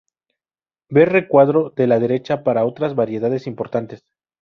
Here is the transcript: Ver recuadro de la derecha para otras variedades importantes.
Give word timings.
Ver 0.89 1.09
recuadro 1.09 1.69
de 1.75 1.85
la 1.85 1.99
derecha 1.99 2.43
para 2.43 2.65
otras 2.65 2.95
variedades 2.95 3.45
importantes. 3.45 4.01